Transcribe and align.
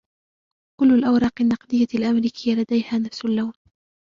كل 0.81 0.93
الأوراق 0.93 1.33
النقدية 1.41 1.87
الأمريكية 1.93 2.53
لديها 2.55 2.97
نفس 2.97 3.25
اللون. 3.25 3.53